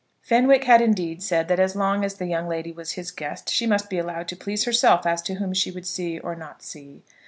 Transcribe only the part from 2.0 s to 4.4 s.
as the young lady was his guest she must be allowed to